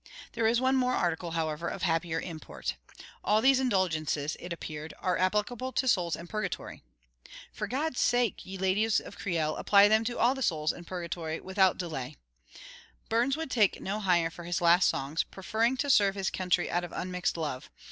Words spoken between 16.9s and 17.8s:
unmixed love.